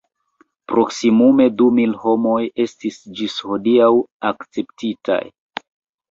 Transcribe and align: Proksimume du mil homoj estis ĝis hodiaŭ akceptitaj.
Proksimume 0.71 1.43
du 1.59 1.67
mil 1.79 1.91
homoj 2.05 2.39
estis 2.63 2.97
ĝis 3.19 3.35
hodiaŭ 3.49 3.91
akceptitaj. 4.31 5.19